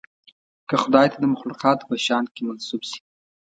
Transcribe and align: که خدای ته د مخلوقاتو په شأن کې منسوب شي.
که 0.69 0.75
خدای 0.83 1.07
ته 1.11 1.17
د 1.21 1.25
مخلوقاتو 1.33 1.87
په 1.89 1.95
شأن 2.05 2.25
کې 2.33 2.41
منسوب 2.47 2.81
شي. 2.89 2.99